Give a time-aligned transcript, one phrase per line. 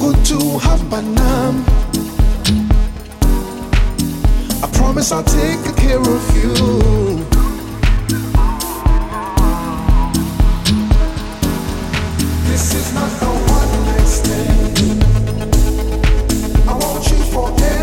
[0.00, 1.64] ukutuhamba nami
[4.62, 6.54] I promise I'll take care of you.
[12.48, 15.04] This is not a one night stand
[16.68, 17.79] I want you forever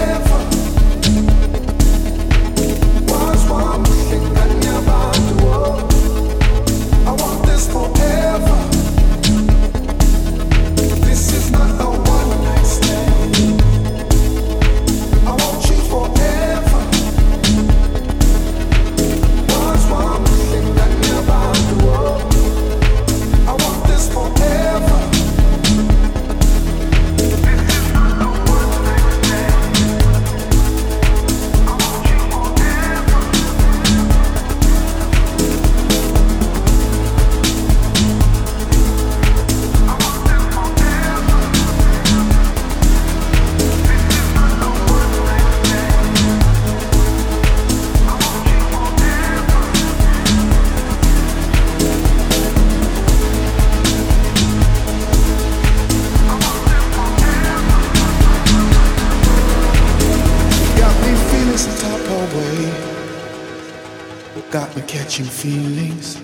[65.17, 66.21] catching feelings.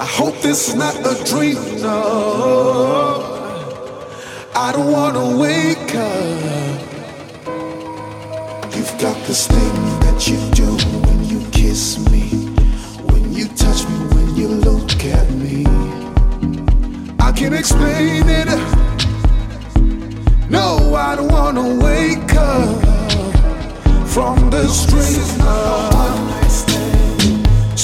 [0.00, 1.56] I hope this is not a dream.
[1.80, 3.22] No,
[4.54, 6.80] I don't wanna wake up.
[8.74, 10.66] You've got this thing that you do
[11.06, 12.30] when you kiss me,
[13.12, 15.66] when you touch me, when you look at me.
[17.20, 18.48] I can't explain it.
[20.50, 25.38] No, I don't wanna wake up from this dream.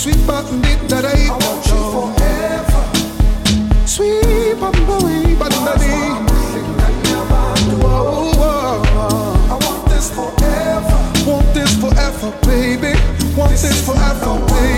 [0.05, 2.83] Sweet button did that I want you forever.
[3.87, 5.89] Sweet button boy, button daddy.
[9.49, 10.99] I want this forever.
[11.25, 12.93] Want this forever, baby.
[13.35, 14.74] Want this forever, baby.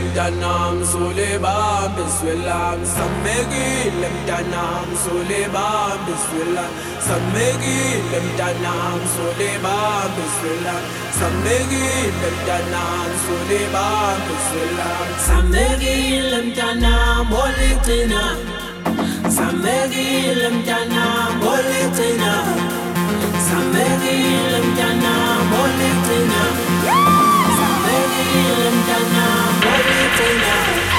[0.00, 0.76] lem tanam
[2.94, 3.68] samegi
[4.00, 5.68] lem tanam suliba
[6.06, 6.68] bismillah
[7.06, 7.80] samegi
[8.12, 9.76] lem tanam suliba
[10.16, 10.80] bismillah
[11.18, 11.88] samegi
[12.22, 13.88] lem tanam suliba
[14.26, 15.98] bismillah samegi
[16.30, 18.24] lem tanam bolitina
[19.36, 20.08] samegi
[20.40, 22.32] lem tanam bolitina
[23.48, 24.18] samegi
[24.52, 26.42] lem tanam bolitina
[27.58, 29.39] samegi lem tanam
[30.16, 30.89] 终于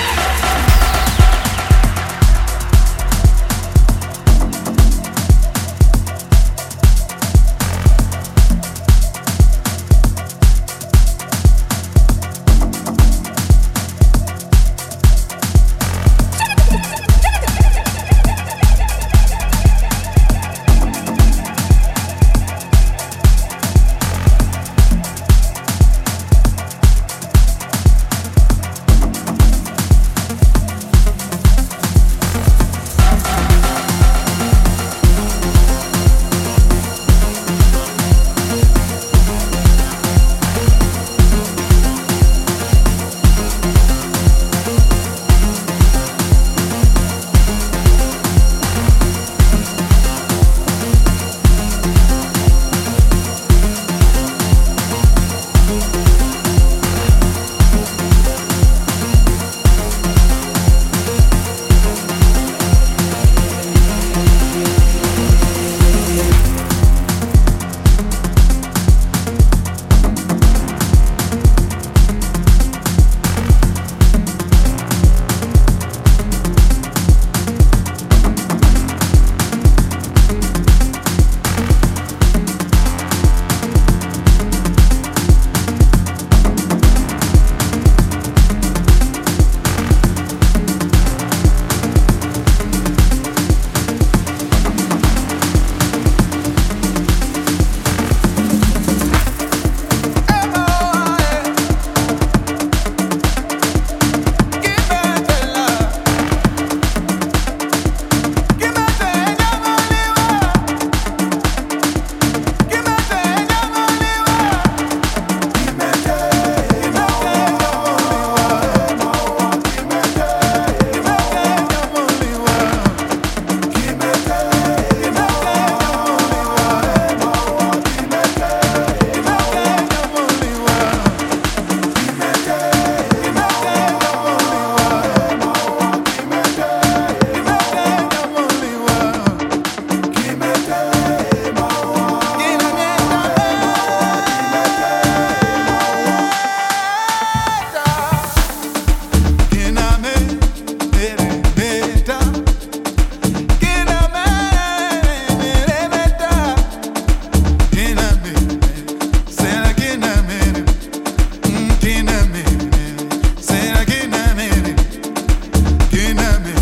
[166.20, 166.61] enemy